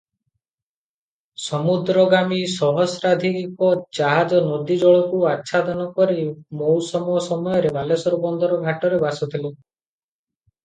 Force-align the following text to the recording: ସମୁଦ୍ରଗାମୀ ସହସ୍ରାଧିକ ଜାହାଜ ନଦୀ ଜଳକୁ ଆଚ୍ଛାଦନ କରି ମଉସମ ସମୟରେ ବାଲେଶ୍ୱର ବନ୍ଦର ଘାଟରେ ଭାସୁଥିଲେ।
ସମୁଦ୍ରଗାମୀ 1.47 2.39
ସହସ୍ରାଧିକ 2.53 3.67
ଜାହାଜ 3.99 4.39
ନଦୀ 4.47 4.77
ଜଳକୁ 4.85 5.21
ଆଚ୍ଛାଦନ 5.33 5.85
କରି 6.01 6.17
ମଉସମ 6.63 7.21
ସମୟରେ 7.29 7.75
ବାଲେଶ୍ୱର 7.79 8.23
ବନ୍ଦର 8.27 8.59
ଘାଟରେ 8.67 9.03
ଭାସୁଥିଲେ। 9.07 9.55